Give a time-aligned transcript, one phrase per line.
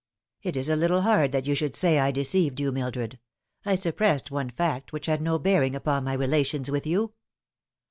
[0.41, 3.19] "It is a little hard that you should say I deceived you, Mildred.
[3.65, 7.13] I suppressed one fact which had no bearing upon my relations with you."